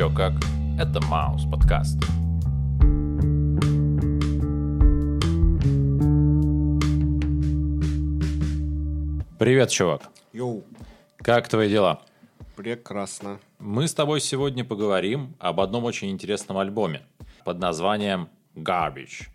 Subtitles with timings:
[0.00, 0.32] Чё как?
[0.78, 1.98] Это Маус подкаст.
[9.38, 10.08] Привет, чувак.
[10.32, 10.64] Йоу,
[11.18, 12.00] Как твои дела?
[12.56, 13.40] прекрасно.
[13.58, 17.02] Мы с тобой сегодня поговорим об одном очень интересном альбоме
[17.44, 19.28] под названием Garbage.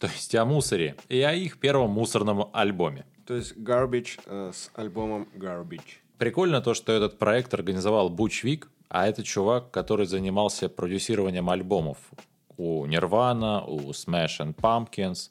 [0.00, 3.06] То есть о мусоре и о их первом мусорном альбоме.
[3.28, 6.00] То есть Garbage э, с альбомом Garbage.
[6.18, 11.98] Прикольно то, что этот проект организовал Буч Вик, а это чувак, который занимался продюсированием альбомов
[12.56, 15.30] у Nirvana, у Smash and Pumpkins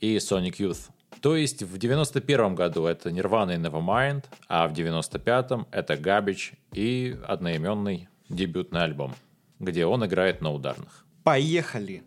[0.00, 0.90] и Sonic Youth.
[1.20, 7.16] То есть в 91 году это Nirvana и Nevermind, а в 95-м это Garbage и
[7.28, 9.14] одноименный дебютный альбом,
[9.60, 11.04] где он играет на ударных.
[11.22, 12.02] Поехали!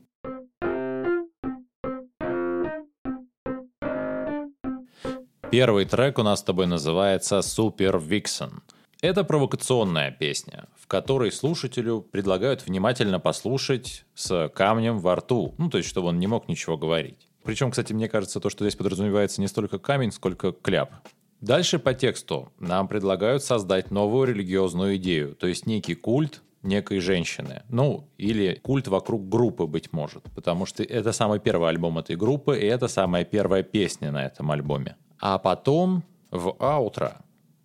[5.51, 8.64] Первый трек у нас с тобой называется «Super Vixen».
[9.05, 15.77] Это провокационная песня, в которой слушателю предлагают внимательно послушать с камнем во рту, ну, то
[15.77, 17.29] есть, чтобы он не мог ничего говорить.
[17.43, 20.91] Причем, кстати, мне кажется, то, что здесь подразумевается не столько камень, сколько кляп.
[21.39, 27.61] Дальше по тексту нам предлагают создать новую религиозную идею, то есть некий культ некой женщины.
[27.69, 30.23] Ну, или культ вокруг группы, быть может.
[30.33, 34.49] Потому что это самый первый альбом этой группы, и это самая первая песня на этом
[34.49, 34.95] альбоме.
[35.19, 37.17] А потом в аутро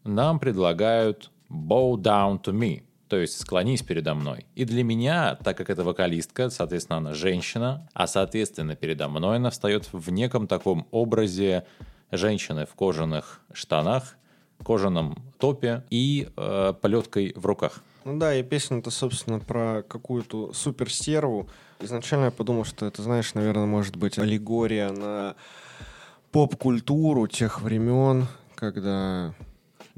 [0.05, 4.47] нам предлагают «Bow down to me», то есть «склонись передо мной».
[4.55, 9.51] И для меня, так как это вокалистка, соответственно, она женщина, а соответственно передо мной она
[9.51, 11.67] встает в неком таком образе
[12.11, 14.17] женщины в кожаных штанах,
[14.65, 17.83] кожаном топе и э, полеткой в руках.
[18.05, 21.49] Ну да, и песня-то, собственно, про какую-то суперстерву.
[21.81, 25.35] Изначально я подумал, что это, знаешь, наверное, может быть аллегория на
[26.33, 29.35] поп-культуру тех времен, когда...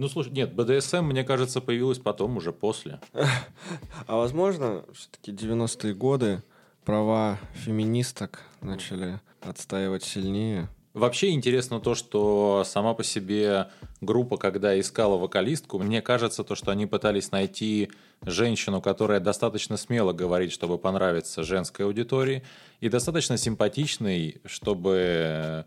[0.02, 2.98] Ну, слушай, нет, БДСМ, мне кажется, появилась потом, уже после.
[4.08, 6.42] А возможно, все-таки 90-е годы
[6.84, 10.68] права феминисток начали отстаивать сильнее.
[10.92, 13.68] Вообще интересно то, что сама по себе
[14.00, 17.88] группа, когда искала вокалистку, мне кажется, то, что они пытались найти
[18.22, 22.42] женщину, которая достаточно смело говорит, чтобы понравиться женской аудитории,
[22.80, 25.64] и достаточно симпатичной, чтобы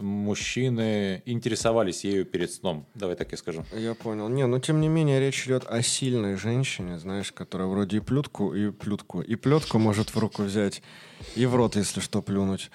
[0.00, 2.86] мужчины интересовались ею перед сном.
[2.94, 3.64] Давай так я скажу.
[3.76, 4.28] Я понял.
[4.28, 8.54] Не, но тем не менее речь идет о сильной женщине, знаешь, которая вроде и плютку,
[8.54, 10.82] и плютку, и плетку может в руку взять,
[11.36, 12.70] и в рот, если что, плюнуть.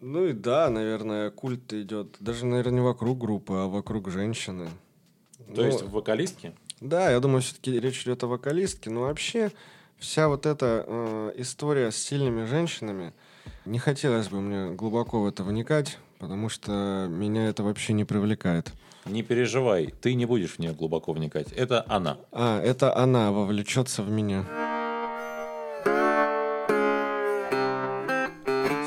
[0.00, 4.68] Ну и да, наверное, культ идет даже, наверное, не вокруг группы, а вокруг женщины.
[5.54, 6.54] То Ну, есть в вокалистке?
[6.80, 9.50] Да, я думаю, все-таки речь идет о вокалистке, но вообще
[9.98, 13.14] вся вот эта э, история с сильными женщинами,
[13.66, 18.72] не хотелось бы мне глубоко в это вникать, потому что меня это вообще не привлекает.
[19.04, 21.52] Не переживай, ты не будешь в нее глубоко вникать.
[21.52, 22.18] Это она.
[22.32, 24.44] А, это она вовлечется в меня.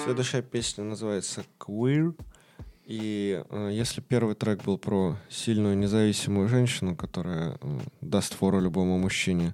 [0.03, 2.15] Следующая песня называется Queer.
[2.85, 8.97] И э, если первый трек был про сильную независимую женщину, которая э, даст фору любому
[8.97, 9.53] мужчине,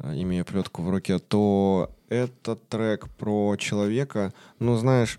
[0.00, 5.18] э, имея плетку в руке, то этот трек про человека, ну, знаешь,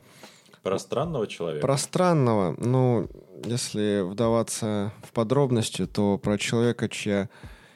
[0.62, 1.66] Про странного человека?
[1.66, 3.10] про странного, ну,
[3.46, 7.30] если вдаваться в подробности, то про человека, чья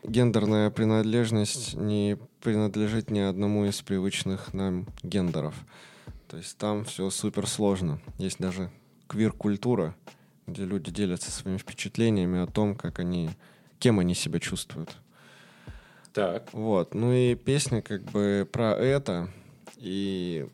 [0.04, 5.56] гендерная принадлежность не принадлежит ни одному из привычных нам гендеров.
[6.30, 8.00] То есть там все супер сложно.
[8.18, 8.70] Есть даже
[9.08, 9.96] квир-культура,
[10.46, 13.30] где люди делятся своими впечатлениями о том, как они,
[13.80, 14.98] кем они себя чувствуют.
[16.14, 16.54] Так.
[16.54, 16.94] Вот.
[16.94, 19.30] Ну и песня как бы про это,
[19.78, 20.48] и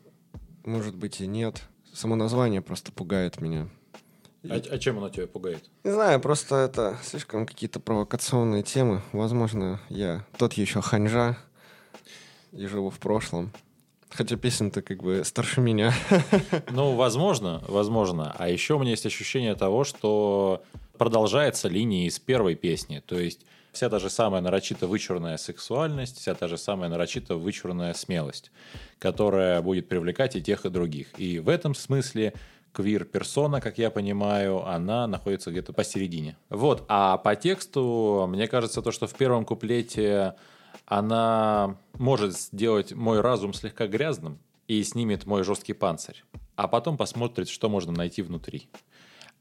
[0.64, 1.62] может быть и нет.
[1.92, 3.68] Само название просто пугает меня.
[4.48, 5.64] А, а чем оно тебя пугает?
[5.84, 9.00] Не знаю, просто это слишком какие-то провокационные темы.
[9.12, 11.38] Возможно, я тот еще ханжа
[12.52, 13.52] и живу в прошлом.
[14.10, 15.92] Хотя песня-то как бы старше меня.
[16.70, 18.34] Ну, возможно, возможно.
[18.38, 20.62] А еще у меня есть ощущение того, что
[20.98, 23.02] продолжается линия из первой песни.
[23.04, 27.94] То есть вся та же самая нарочито вычурная сексуальность, вся та же самая нарочито вычурная
[27.94, 28.50] смелость,
[28.98, 31.08] которая будет привлекать и тех, и других.
[31.18, 32.34] И в этом смысле
[32.72, 36.36] квир-персона, как я понимаю, она находится где-то посередине.
[36.50, 40.34] Вот, а по тексту, мне кажется, то, что в первом куплете
[40.86, 46.24] она может сделать мой разум слегка грязным и снимет мой жесткий панцирь,
[46.56, 48.68] а потом посмотрит, что можно найти внутри.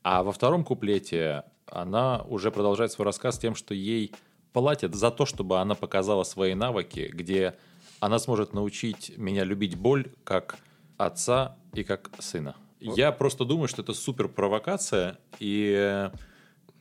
[0.04, 4.14] А во втором куплете она уже продолжает свой рассказ тем, что ей
[4.52, 7.56] платят за то, чтобы она показала свои навыки, где
[8.00, 10.58] она сможет научить меня любить боль как
[10.98, 12.56] отца и как сына.
[12.80, 16.10] Я просто думаю, что это супер провокация, и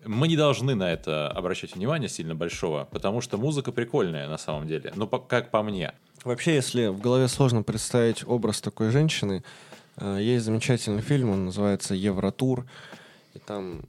[0.05, 4.67] Мы не должны на это обращать внимание сильно большого, потому что музыка прикольная на самом
[4.67, 4.93] деле.
[4.97, 5.93] Ну, по- как по мне.
[6.25, 9.45] Вообще, если в голове сложно представить образ такой женщины,
[9.99, 12.67] э, есть замечательный фильм, он называется «Евротур».
[13.35, 13.83] И там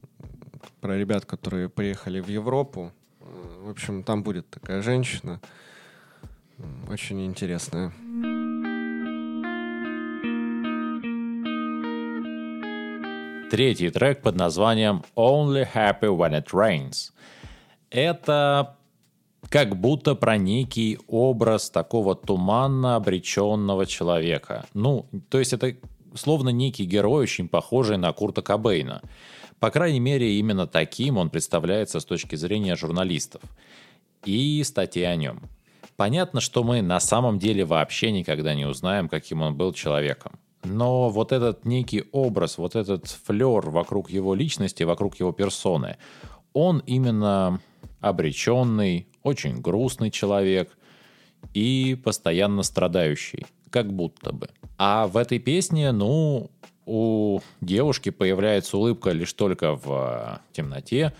[0.81, 2.91] про ребят, которые приехали в Европу.
[3.19, 3.25] Э,
[3.65, 5.41] В общем, там будет такая женщина.
[6.89, 7.91] Очень интересная.
[13.51, 17.11] Третий трек под названием Only Happy When It Rains.
[17.91, 18.77] Это
[19.49, 24.65] как будто про некий образ такого туманно обреченного человека.
[24.73, 25.75] Ну, то есть это
[26.15, 29.01] словно некий герой, очень похожий на Курта Кобейна.
[29.59, 33.41] По крайней мере, именно таким он представляется с точки зрения журналистов.
[34.25, 35.41] И статьи о нем.
[35.95, 40.33] Понятно, что мы на самом деле вообще никогда не узнаем, каким он был человеком.
[40.63, 45.97] Но вот этот некий образ, вот этот флер вокруг его личности, вокруг его персоны,
[46.53, 47.59] он именно
[47.99, 50.77] обреченный, очень грустный человек
[51.53, 54.49] и постоянно страдающий, как будто бы.
[54.77, 56.51] А в этой песне, ну,
[56.85, 61.13] у девушки появляется улыбка лишь только в э, темноте,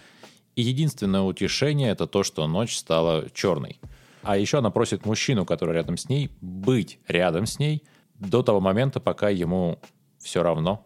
[0.56, 3.80] и единственное утешение это то, что ночь стала черной.
[4.22, 7.84] А еще она просит мужчину, который рядом с ней, быть рядом с ней
[8.20, 9.80] до того момента, пока ему
[10.18, 10.86] все равно.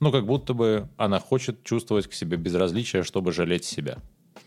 [0.00, 3.98] Ну, как будто бы она хочет чувствовать к себе безразличие, чтобы жалеть себя.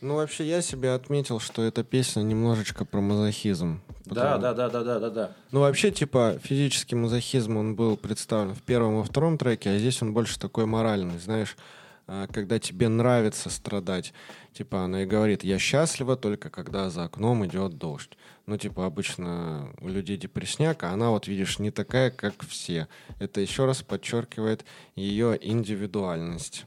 [0.02, 3.82] Ну, вообще, я себе отметил, что эта песня немножечко про мазохизм.
[4.06, 5.32] Потому- да, да, да, да, да, да.
[5.52, 10.02] Ну, вообще, типа, физический мазохизм, он был представлен в первом и втором треке, а здесь
[10.02, 11.58] он больше такой моральный, знаешь,
[12.08, 14.14] а, когда тебе нравится страдать.
[14.54, 18.18] Типа, она и говорит, я счастлива только когда за окном идет дождь.
[18.48, 22.88] Ну, типа, обычно у людей депрессняк, а она, вот видишь, не такая, как все.
[23.20, 24.66] Это еще раз подчеркивает
[24.96, 26.66] ее индивидуальность.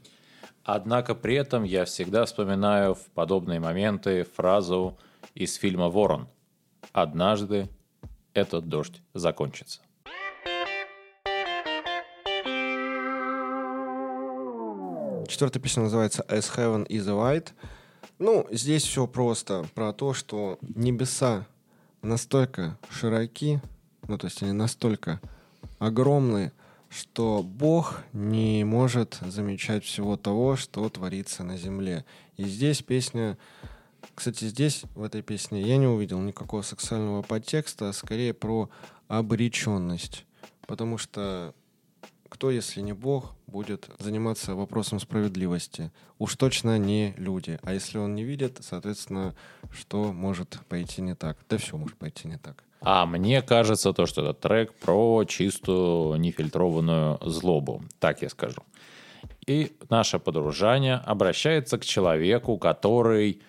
[0.63, 4.97] Однако при этом я всегда вспоминаю в подобные моменты фразу
[5.35, 6.27] из фильма «Ворон».
[6.93, 7.67] «Однажды
[8.33, 9.81] этот дождь закончится».
[15.27, 17.49] Четвертая песня называется As Heaven is a White.
[18.19, 21.45] Ну, здесь все просто про то, что небеса
[22.01, 23.61] настолько широки,
[24.07, 25.19] ну, то есть они настолько
[25.79, 26.53] огромные,
[26.93, 32.05] что Бог не может замечать всего того, что творится на земле.
[32.37, 33.37] И здесь песня...
[34.15, 38.69] Кстати, здесь, в этой песне, я не увидел никакого сексуального подтекста, а скорее про
[39.07, 40.25] обреченность.
[40.67, 41.55] Потому что
[42.29, 45.91] кто, если не Бог, будет заниматься вопросом справедливости?
[46.19, 47.59] Уж точно не люди.
[47.63, 49.35] А если он не видит, соответственно,
[49.71, 51.37] что может пойти не так?
[51.49, 52.63] Да все может пойти не так.
[52.85, 58.61] А мне кажется, то, что этот трек про чистую нефильтрованную злобу, так я скажу.
[59.47, 63.41] И наше подружание обращается к человеку, который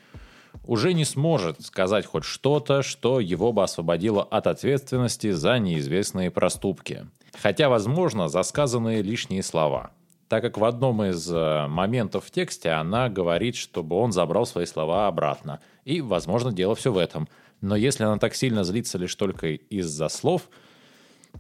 [0.65, 7.07] уже не сможет сказать хоть что-то, что его бы освободило от ответственности за неизвестные проступки.
[7.41, 9.91] Хотя, возможно, за сказанные лишние слова.
[10.29, 14.65] Так как в одном из э, моментов в тексте она говорит, чтобы он забрал свои
[14.65, 15.61] слова обратно.
[15.85, 17.29] И, возможно, дело все в этом.
[17.65, 20.51] Но если она так сильно злится лишь только из-за слов,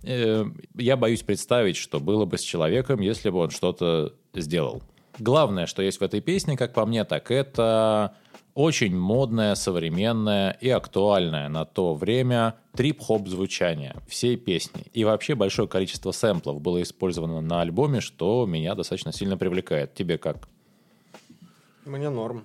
[0.02, 0.44] э,
[0.74, 4.82] я боюсь представить, что было бы с человеком, если бы он что-то сделал.
[5.18, 8.16] Главное, что есть в этой песне, как по мне, так это
[8.54, 14.86] очень модное, современное и актуальное на то время трип-хоп звучание всей песни.
[14.94, 19.92] И вообще большое количество сэмплов было использовано на альбоме, что меня достаточно сильно привлекает.
[19.94, 20.48] Тебе как?
[21.84, 22.44] Мне норм.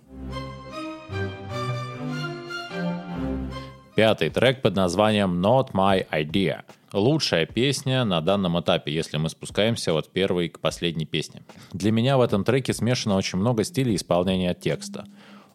[3.99, 6.61] Пятый трек под названием Not My Idea.
[6.93, 11.43] Лучшая песня на данном этапе, если мы спускаемся от первой к последней песне.
[11.73, 15.03] Для меня в этом треке смешано очень много стилей исполнения текста.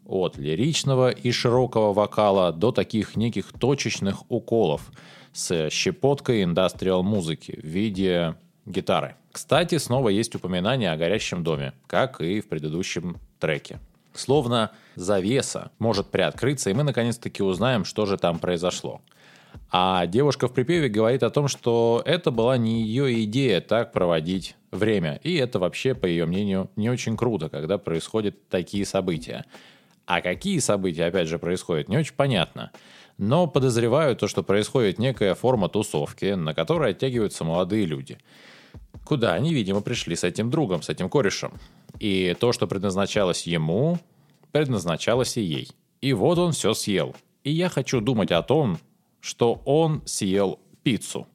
[0.05, 4.93] От лиричного и широкого вокала до таких неких точечных уколов
[5.33, 8.35] с щепоткой индастриал музыки в виде
[8.67, 9.17] гитары.
[9.33, 13.81] Кстати, снова есть упоминание о горящем доме, как и в предыдущем треке.
[14.15, 19.03] Словно завеса может приоткрыться, и мы наконец-таки узнаем, что же там произошло.
[19.71, 24.57] А девушка в припеве говорит о том, что это была не ее идея так проводить
[24.71, 25.21] время.
[25.23, 29.45] И это вообще, по ее мнению, не очень круто, когда происходят такие события.
[30.07, 32.71] А какие события, опять же, происходят, не очень понятно.
[33.17, 38.19] Но подозреваю то, что происходит некая форма тусовки, на которой оттягиваются молодые люди.
[39.05, 41.53] Куда они, видимо, пришли с этим другом, с этим корешем.
[41.99, 43.99] И то, что предназначалось ему,
[44.53, 45.69] предназначалось и ей.
[46.01, 47.15] И вот он все съел.
[47.45, 48.79] И я хочу думать о том,
[49.21, 51.27] что он съел пиццу.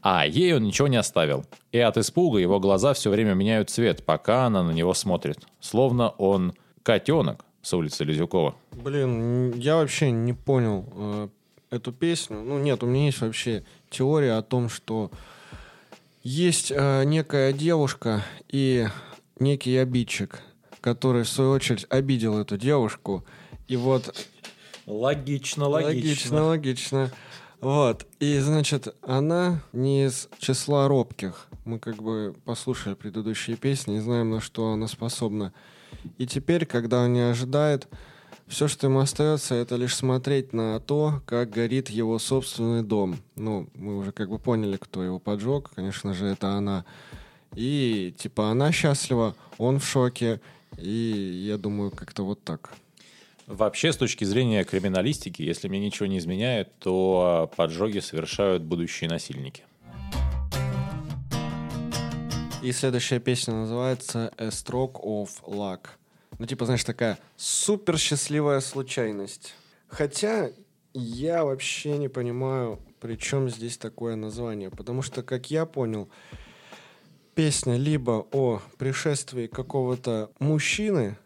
[0.00, 1.44] А ей он ничего не оставил.
[1.70, 5.46] И от испуга его глаза все время меняют цвет, пока она на него смотрит.
[5.60, 8.56] Словно он «Котенок» с улицы Лизюкова.
[8.72, 11.28] Блин, я вообще не понял э,
[11.70, 12.42] эту песню.
[12.42, 15.12] Ну, нет, у меня есть вообще теория о том, что
[16.22, 18.86] есть э, некая девушка и
[19.38, 20.40] некий обидчик,
[20.80, 23.24] который, в свою очередь, обидел эту девушку.
[23.68, 24.14] И вот...
[24.86, 27.12] Логично, Логично, логично.
[27.60, 28.06] Вот.
[28.18, 31.46] И, значит, она не из числа робких.
[31.64, 35.52] Мы как бы послушали предыдущие песни и знаем, на что она способна.
[36.18, 37.86] И теперь, когда он не ожидает,
[38.52, 43.16] все, что ему остается, это лишь смотреть на то, как горит его собственный дом.
[43.34, 45.70] Ну, мы уже как бы поняли, кто его поджег.
[45.74, 46.84] Конечно же, это она.
[47.54, 50.40] И, типа, она счастлива, он в шоке.
[50.76, 52.74] И я думаю, как-то вот так.
[53.46, 59.64] Вообще, с точки зрения криминалистики, если мне ничего не изменяет, то поджоги совершают будущие насильники.
[62.62, 65.80] И следующая песня называется «A Stroke of Luck».
[66.42, 69.54] Ну, типа, знаешь, такая супер счастливая случайность.
[69.86, 70.50] Хотя
[70.92, 74.68] я вообще не понимаю, при чем здесь такое название.
[74.68, 76.08] Потому что, как я понял,
[77.36, 81.16] песня либо о пришествии какого-то мужчины,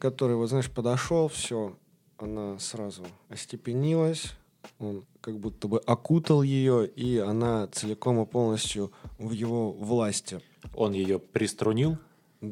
[0.00, 1.78] который, вот знаешь, подошел, все,
[2.18, 4.32] она сразу остепенилась,
[4.80, 10.40] он как будто бы окутал ее, и она целиком и полностью в его власти.
[10.74, 11.96] Он ее приструнил?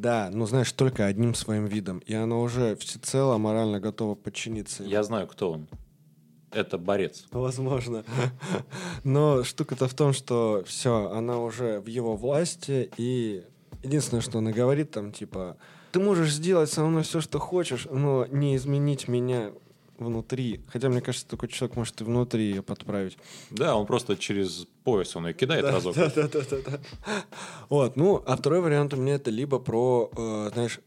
[0.01, 1.99] Да, ну знаешь, только одним своим видом.
[2.01, 4.85] И она уже всецело морально готова подчиниться.
[4.85, 5.69] Я знаю, кто он.
[6.51, 7.27] Это борец.
[7.31, 8.05] Возможно.
[9.05, 13.45] Но штука-то в том, что все, она уже в его власти, и
[13.83, 15.57] единственное, что она говорит, там, типа,
[15.93, 19.53] ты можешь сделать со мной все, что хочешь, но не изменить меня
[19.99, 20.61] внутри.
[20.69, 23.19] Хотя, мне кажется, такой человек может и внутри ее подправить.
[23.51, 25.95] Да, он просто через пояс он ее кидает да, разок.
[25.95, 26.81] Да, да, да, да, да.
[27.69, 30.81] Вот, ну, а второй вариант у меня это либо про, э, знаешь,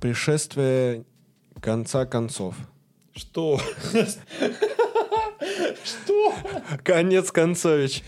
[0.00, 1.04] пришествие
[1.60, 2.54] конца концов.
[3.14, 3.58] Что?
[5.84, 6.34] Что?
[6.84, 8.02] Конец Концович.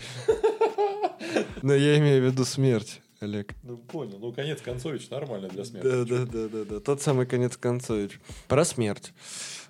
[1.61, 3.01] Но я имею в виду смерть.
[3.19, 3.53] Олег.
[3.63, 4.17] Ну, понял.
[4.17, 5.85] Ну, конец Концович нормально для смерти.
[5.85, 6.79] Да, да, да, да, да.
[6.79, 8.19] Тот самый конец Концович.
[8.47, 9.11] Про смерть.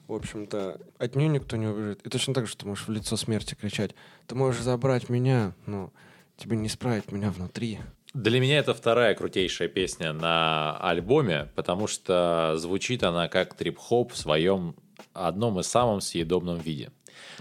[0.10, 2.02] В общем-то, от нее никто не убежит.
[2.02, 3.92] И точно так же ты можешь в лицо смерти кричать.
[4.26, 5.94] Ты можешь забрать меня, но
[6.36, 7.78] тебе не исправить меня внутри.
[8.16, 14.18] Для меня это вторая крутейшая песня на альбоме, потому что звучит она как трип-хоп в
[14.18, 14.76] своем
[15.14, 16.90] одном из самом съедобном виде.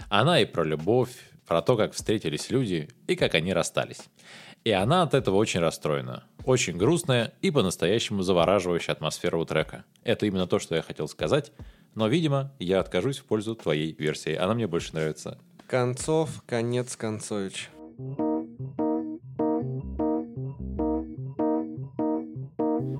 [0.09, 1.09] Она и про любовь,
[1.47, 4.03] про то, как встретились люди и как они расстались.
[4.63, 6.23] И она от этого очень расстроена.
[6.45, 9.85] Очень грустная и по-настоящему завораживающая атмосфера у трека.
[10.03, 11.51] Это именно то, что я хотел сказать.
[11.95, 14.33] Но, видимо, я откажусь в пользу твоей версии.
[14.33, 15.37] Она мне больше нравится.
[15.67, 17.69] Концов, конец Концович.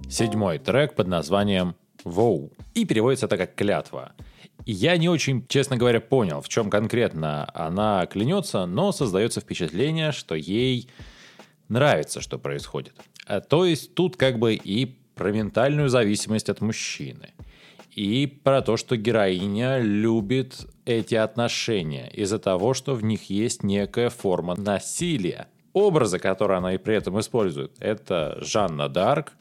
[0.10, 2.52] Седьмой трек под названием «Воу».
[2.74, 4.14] И переводится это как «клятва».
[4.66, 10.36] Я не очень, честно говоря, понял, в чем конкретно она клянется, но создается впечатление, что
[10.36, 10.90] ей
[11.70, 12.94] нравится, что происходит.
[13.26, 17.34] А то есть тут как бы и про ментальную зависимость от мужчины,
[18.00, 24.10] и про то, что героиня любит эти отношения из-за того, что в них есть некая
[24.10, 25.48] форма насилия.
[25.74, 29.34] Образы, которые она и при этом использует, это Жанна Дарк,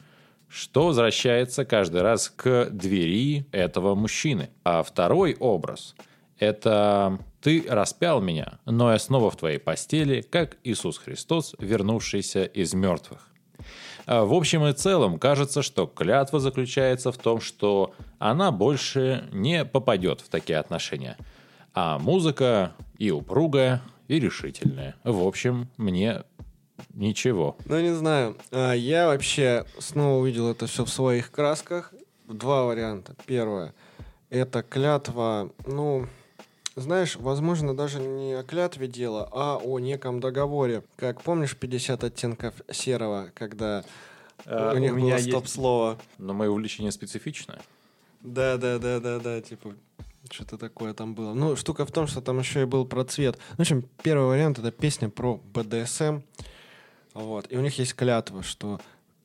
[0.49, 4.49] что возвращается каждый раз к двери этого мужчины.
[4.65, 5.95] А второй образ–
[6.37, 12.73] это «Ты распял меня, но я снова в твоей постели, как Иисус Христос, вернувшийся из
[12.73, 13.29] мертвых».
[14.09, 19.63] А в общем и целом кажется, что клятва заключается в том, что она больше не
[19.63, 21.15] попадет в такие отношения.
[21.75, 24.95] А музыка и упругая, и решительная.
[25.03, 26.23] В общем, мне
[26.95, 27.55] ничего.
[27.65, 28.35] Ну, не знаю.
[28.51, 31.93] А, я вообще снова увидел это все в своих красках.
[32.27, 33.15] Два варианта.
[33.27, 33.75] Первое.
[34.31, 36.07] Это клятва, ну,
[36.79, 40.83] знаешь, возможно, даже не о клятве дело, а о неком договоре.
[40.95, 43.83] Как помнишь 50 оттенков серого, когда
[44.45, 45.99] а, у них у меня было стоп-слово?
[46.17, 47.59] Но мое увлечение специфичное.
[48.21, 49.75] Да, да, да, да, да, типа
[50.29, 51.33] что-то такое там было.
[51.33, 53.39] Ну, штука в том, что там еще и был про цвет.
[53.57, 56.19] В общем, первый вариант это песня про БДСМ.
[57.13, 57.51] Вот.
[57.51, 58.79] И у них есть клятва, что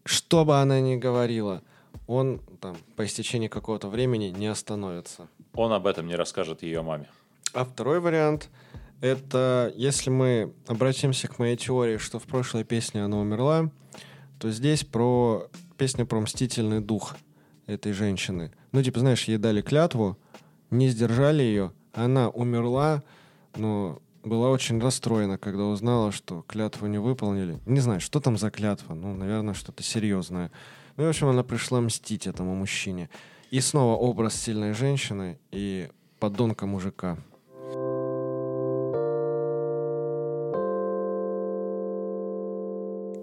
[0.04, 1.62] что бы она ни говорила,
[2.06, 5.28] он там по истечении какого-то времени не остановится.
[5.54, 7.08] Он об этом не расскажет ее маме.
[7.54, 8.50] А второй вариант—
[9.00, 13.70] это если мы обратимся к моей теории, что в прошлой песне она умерла,
[14.40, 17.16] то здесь про песня про мстительный дух
[17.66, 18.50] этой женщины.
[18.72, 20.18] Ну, типа, знаешь, ей дали клятву,
[20.70, 23.04] не сдержали ее, она умерла,
[23.54, 27.60] но была очень расстроена, когда узнала, что клятву не выполнили.
[27.66, 30.50] Не знаю, что там за клятва, ну, наверное, что-то серьезное.
[30.96, 33.10] Ну, в общем, она пришла мстить этому мужчине.
[33.52, 37.16] И снова образ сильной женщины и подонка мужика.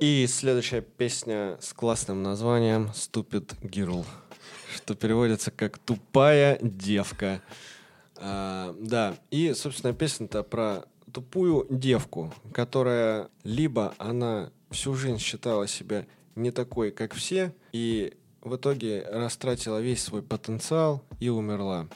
[0.02, 4.04] И следующая песня с классным названием «Stupid Girl»,
[4.74, 7.40] что переводится как «тупая девка».
[8.16, 16.08] А, да, и, собственно, песня-то про тупую девку, которая либо она всю жизнь считала себя
[16.34, 21.88] не такой, как все, и в итоге растратила весь свой потенциал и умерла.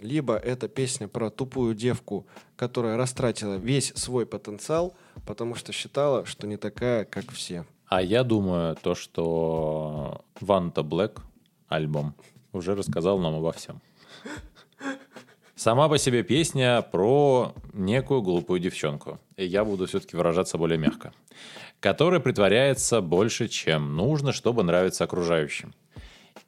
[0.00, 2.26] Либо это песня про тупую девку,
[2.56, 4.94] которая растратила весь свой потенциал–
[5.26, 7.66] потому что считала, что не такая, как все.
[7.88, 11.20] А я думаю, то, что Ванта Блэк
[11.68, 12.14] альбом
[12.52, 13.80] уже рассказал нам обо всем.
[15.54, 19.18] Сама по себе песня про некую глупую девчонку.
[19.36, 21.12] И я буду все-таки выражаться более мягко.
[21.80, 25.74] Которая притворяется больше, чем нужно, чтобы нравиться окружающим.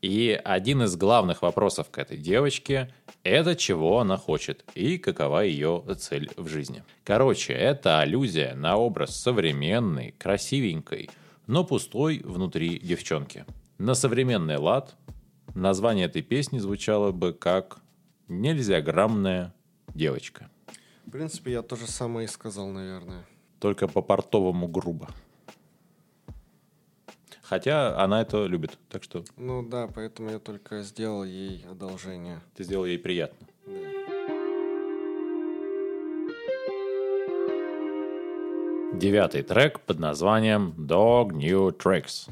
[0.03, 2.93] И один из главных вопросов к этой девочке–
[3.29, 6.83] это чего она хочет и какова ее цель в жизни.
[7.05, 11.11] Короче, это аллюзия на образ современной, красивенькой,
[11.47, 13.45] но пустой внутри девчонки.
[13.79, 14.97] На современный лад
[15.55, 17.79] название этой песни звучало бы как
[18.29, 19.55] «Нельзя граммная
[19.95, 20.51] девочка».
[21.07, 23.25] В принципе, я то же самое и сказал, наверное.
[23.61, 25.09] Только по-портовому грубо.
[27.49, 29.25] Хотя она это любит, так что...
[29.37, 32.41] Ну да, поэтому я только сделал ей одолжение.
[32.55, 33.47] Ты сделал ей приятно.
[33.67, 33.73] Да.
[38.99, 42.29] Девятый трек под названием Dog New Tricks.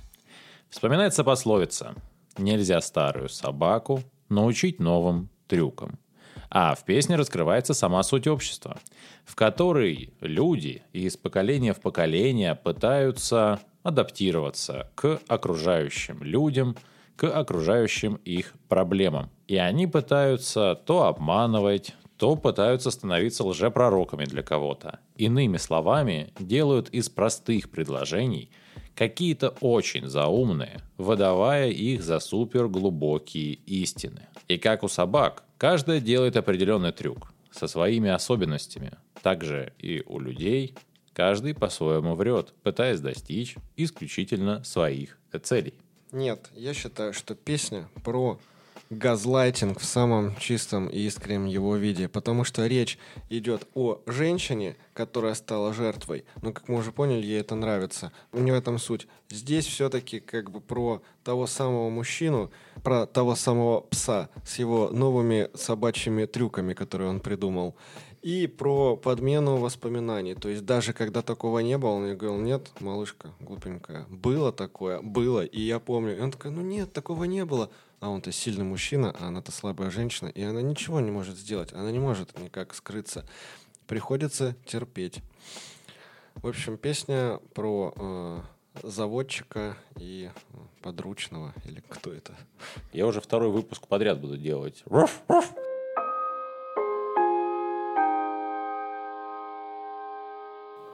[0.69, 1.95] Вспоминается пословица
[2.39, 5.99] «Нельзя старую собаку научить новым трюкам».
[6.51, 8.79] А в песне раскрывается сама суть общества,
[9.25, 16.77] в которой люди из поколения в поколение пытаются адаптироваться к окружающим людям,
[17.17, 19.31] к окружающим их проблемам.
[19.47, 25.01] И они пытаются то обманывать, то пытаются становиться лжепророками для кого-то.
[25.17, 28.51] Иными словами, делают из простых предложений
[28.97, 34.27] какие-то очень заумные, выдавая их за суперглубокие истины.
[34.49, 38.93] И как у собак, каждая делает определенный трюк со своими особенностями.
[39.23, 40.75] Также и у людей
[41.17, 45.73] Каждый по-своему врет, пытаясь достичь исключительно своих целей.
[46.13, 48.39] Нет, я считаю, что песня про
[48.91, 55.35] газлайтинг в самом чистом и искреннем его виде, потому что речь идет о женщине, которая
[55.35, 56.25] стала жертвой.
[56.43, 58.13] Но, как мы уже поняли, ей это нравится.
[58.33, 59.09] У нее этом суть.
[59.29, 62.51] Здесь все-таки как бы про того самого мужчину,
[62.83, 67.75] про того самого пса с его новыми собачьими трюками, которые он придумал.
[68.23, 70.35] И про подмену воспоминаний.
[70.35, 75.01] То есть даже когда такого не было, он мне говорил, нет, малышка, глупенькая, было такое,
[75.01, 76.17] было, и я помню.
[76.17, 77.71] И он такой, ну нет, такого не было.
[78.01, 81.91] А он-то сильный мужчина, а она-то слабая женщина, и она ничего не может сделать, она
[81.91, 83.25] не может никак скрыться.
[83.87, 85.23] Приходится терпеть.
[86.35, 88.41] В общем, песня про э,
[88.83, 90.31] заводчика и
[90.83, 92.37] подручного, или кто это?
[92.93, 94.83] Я уже второй выпуск подряд буду делать.
[94.87, 95.55] Руф, руф.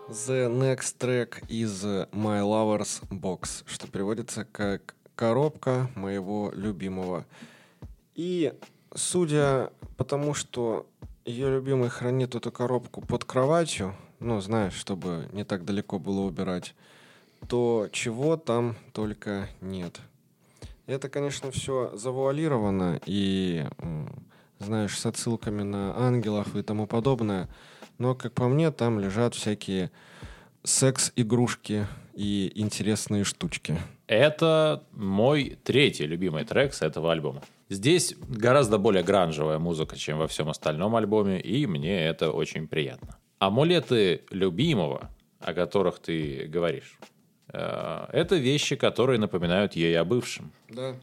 [0.09, 7.25] The next track is My Lover's Box, что переводится как «коробка моего любимого».
[8.15, 8.53] И
[8.95, 10.87] судя по тому, что
[11.25, 16.75] ее любимый хранит эту коробку под кроватью, ну, знаешь, чтобы не так далеко было убирать,
[17.49, 20.01] то чего там только нет.
[20.87, 23.67] Это, конечно, все завуалировано и,
[24.59, 27.49] знаешь, с отсылками на ангелов и тому подобное–
[28.03, 29.93] но, как по мне, там лежат всякие
[30.65, 33.77] секс-игрушки и интересные штучки.
[34.07, 37.43] Это мой третий любимый трек с этого альбома.
[37.69, 43.17] Здесь гораздо более гранжевая музыка, чем во всем остальном альбоме, и мне это очень приятно.
[43.39, 46.99] Амулеты любимого, о которых ты говоришь,
[47.53, 50.53] э, это вещи, которые напоминают ей о бывшем.
[50.69, 50.97] Да.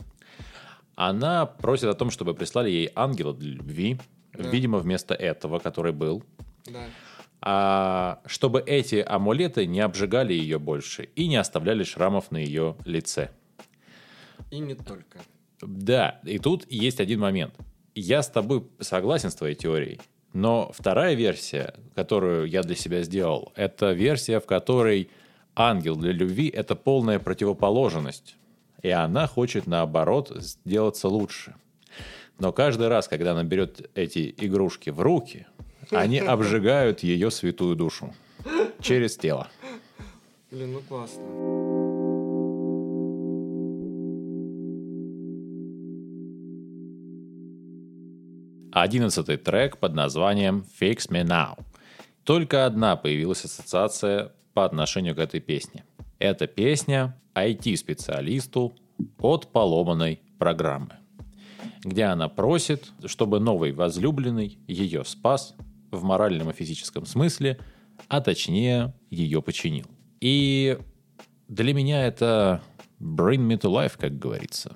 [0.96, 4.00] Она просит о том, чтобы прислали ей ангела для любви,
[4.34, 4.50] да.
[4.50, 6.24] видимо, вместо этого, который был.
[6.66, 6.84] Да.
[7.42, 13.32] А, чтобы эти амулеты не обжигали ее больше и не оставляли шрамов на ее лице.
[14.52, 15.20] И не только.
[15.62, 17.54] Да, и тут есть один момент.
[17.96, 20.00] Я с тобой согласен с твоей теорией,
[20.34, 25.10] но вторая версия, которую я для себя сделал, это версия, в которой
[25.56, 28.38] ангел для любви— это полная противоположность.
[28.82, 31.56] И она хочет, наоборот, сделаться лучше.
[32.38, 35.48] Но каждый раз, когда она берет эти игрушки в руки,
[35.92, 38.14] они обжигают ее святую душу
[38.82, 39.48] через тело.
[40.52, 41.24] Блин, ну классно.
[48.72, 51.60] Одиннадцатый трек под названием «Fix Me Now».
[52.24, 55.86] Только одна появилась ассоциация по отношению к этой песне.
[56.20, 58.76] Эта песня IT-специалисту
[59.20, 60.98] от поломанной программы,
[61.84, 65.56] где она просит, чтобы новый возлюбленный ее спас
[65.92, 67.60] в моральном и физическом смысле,
[68.08, 69.86] а точнее ее починил.
[70.22, 70.78] И
[71.48, 72.62] для меня это
[73.00, 74.76] bring me to life, как говорится.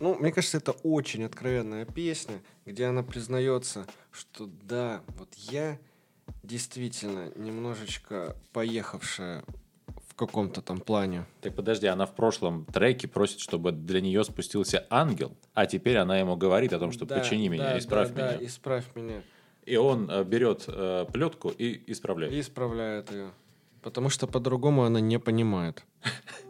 [0.00, 5.78] Ну, мне кажется, это очень откровенная песня, где она признается, что да, вот я
[6.42, 9.44] действительно немножечко поехавшая
[10.06, 11.26] в каком-то там плане.
[11.40, 16.18] Так подожди, она в прошлом треке просит, чтобы для нее спустился ангел, а теперь она
[16.18, 18.38] ему говорит о том, что Да, почини меня, да, исправь да, меня.
[18.38, 19.22] Да, исправь меня.
[19.68, 22.32] И он э, берет э, плетку и исправляет.
[22.32, 23.30] И исправляет ее.
[23.82, 25.84] Потому что по-другому она не понимает.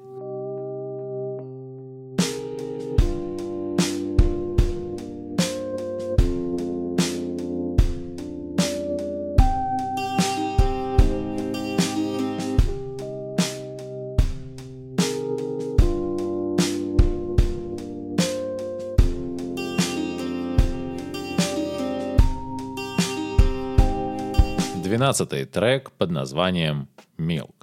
[25.08, 27.54] Двенадцатый трек под названием «Milk».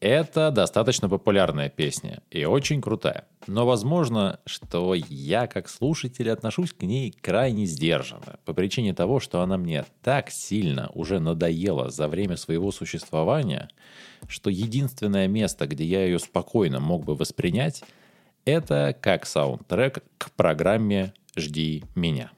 [0.00, 3.26] Это достаточно популярная песня и очень крутая.
[3.46, 9.42] Но возможно, что я как слушатель отношусь к ней крайне сдержанно, по причине того, что
[9.42, 13.68] она мне так сильно уже надоела за время своего существования,
[14.26, 17.84] что единственное место, где я ее спокойно мог бы воспринять,
[18.46, 22.30] это как саундтрек к программе «Жди меня».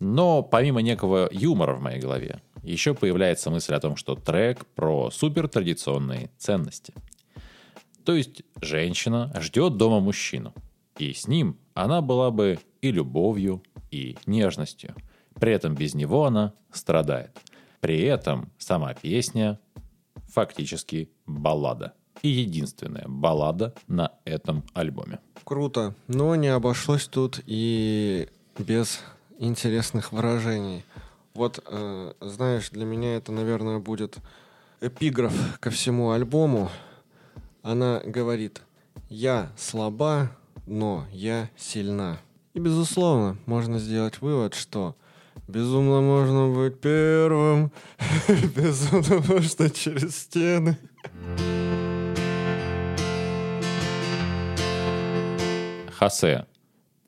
[0.00, 2.40] Но помимо некого юмора в моей голове,
[2.72, 6.94] еще появляется мысль о том, что трек про супертрадиционные ценности.
[8.04, 10.54] То есть женщина ждет дома мужчину,
[10.98, 14.94] и с ним она была бы и любовью, и нежностью.
[15.34, 17.36] При этом без него она страдает.
[17.80, 19.60] При этом сама песня
[20.28, 21.94] фактически баллада.
[22.22, 25.18] И единственная баллада на этом альбоме.
[25.44, 25.94] Круто.
[26.08, 29.00] Но не обошлось тут и без
[29.38, 30.84] интересных выражений.
[31.36, 34.16] Вот, э, знаешь, для меня это, наверное, будет
[34.80, 36.70] эпиграф ко всему альбому.
[37.60, 38.62] Она говорит,
[39.10, 40.34] я слаба,
[40.66, 42.16] но я сильна.
[42.54, 44.96] И, безусловно, можно сделать вывод, что
[45.46, 47.70] безумно можно быть первым,
[48.56, 50.78] безумно можно через стены.
[55.92, 56.46] Хосе.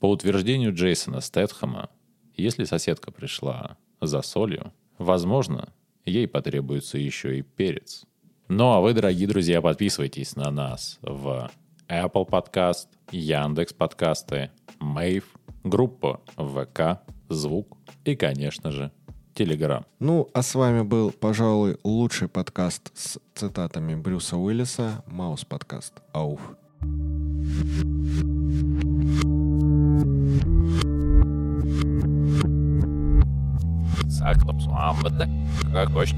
[0.01, 1.89] По утверждению Джейсона Стэтхэма,
[2.37, 5.73] если соседка пришла за солью, возможно,
[6.05, 8.05] ей потребуется еще и перец.
[8.49, 11.51] Ну а вы, дорогие друзья, подписывайтесь на нас в
[11.89, 15.25] Apple Podcast, Яндекс Подкасты, Мейв,
[15.65, 18.91] группа ВК, Звук и, конечно же,
[19.35, 19.85] Телеграм.
[20.01, 25.95] Ну, а с вами был, пожалуй, лучший подкаст с цитатами Брюса Уиллиса, Маус подкаст.
[26.13, 26.41] Ауф.
[34.29, 35.29] Akrams Muhammed de
[35.73, 36.15] Karkoş.